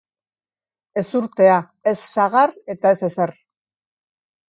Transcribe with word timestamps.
Ezurtea, 1.01 1.59
ez 1.93 1.95
sagar 2.15 2.57
eta 2.77 2.97
ez 2.97 3.01
ezer. 3.13 3.39